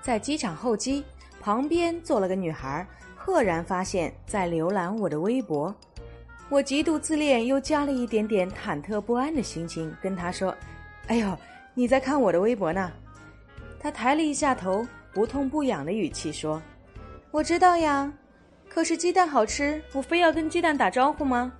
[0.00, 1.04] 在机场候机
[1.40, 5.74] 旁边坐了个女孩，赫然发现在浏览我的微博。
[6.48, 10.56] 我极度自恋，又加了一点点忐忑不安的心情，跟她说
[11.08, 11.36] ：‘哎呦，
[11.74, 12.90] 你在看我的微博呢？’
[13.78, 16.62] 她抬了一下头，不痛不痒的语气说
[17.30, 18.10] ：‘我知道呀，
[18.66, 21.52] 可是鸡蛋好吃，我非要跟鸡蛋打招呼吗？’